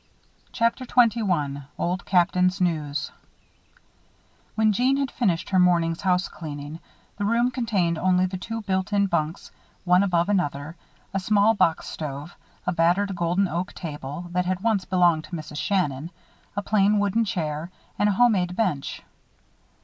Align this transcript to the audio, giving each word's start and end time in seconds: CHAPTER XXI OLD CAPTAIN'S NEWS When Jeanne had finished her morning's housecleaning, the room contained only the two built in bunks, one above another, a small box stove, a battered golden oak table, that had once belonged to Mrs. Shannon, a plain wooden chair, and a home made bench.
CHAPTER 0.51 0.83
XXI 0.83 1.65
OLD 1.77 2.05
CAPTAIN'S 2.05 2.59
NEWS 2.59 3.11
When 4.55 4.73
Jeanne 4.73 4.97
had 4.97 5.11
finished 5.11 5.49
her 5.51 5.59
morning's 5.59 6.01
housecleaning, 6.01 6.79
the 7.17 7.23
room 7.25 7.51
contained 7.51 7.99
only 7.99 8.25
the 8.25 8.39
two 8.39 8.63
built 8.63 8.91
in 8.93 9.05
bunks, 9.05 9.51
one 9.85 10.01
above 10.01 10.27
another, 10.27 10.75
a 11.13 11.19
small 11.19 11.53
box 11.53 11.87
stove, 11.87 12.35
a 12.65 12.71
battered 12.71 13.15
golden 13.15 13.47
oak 13.47 13.73
table, 13.73 14.25
that 14.31 14.47
had 14.47 14.61
once 14.61 14.85
belonged 14.85 15.25
to 15.25 15.31
Mrs. 15.35 15.57
Shannon, 15.57 16.09
a 16.55 16.63
plain 16.63 16.97
wooden 16.97 17.23
chair, 17.23 17.69
and 17.99 18.09
a 18.09 18.13
home 18.13 18.31
made 18.31 18.55
bench. 18.55 19.03